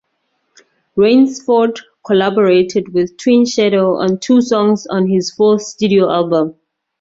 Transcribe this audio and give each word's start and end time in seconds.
Rainsford 0.95 1.79
collaborated 2.03 2.91
with 2.91 3.17
Twin 3.17 3.45
Shadow 3.45 3.97
on 3.97 4.17
two 4.17 4.41
songs 4.41 4.87
on 4.87 5.05
his 5.05 5.29
fourth 5.31 5.61
studio 5.61 6.09
album. 6.09 6.55